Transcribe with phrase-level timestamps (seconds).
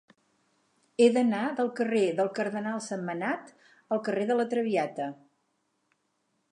[1.03, 3.53] He d'anar del carrer del Cardenal Sentmenat
[3.97, 5.11] al carrer de La Traviata.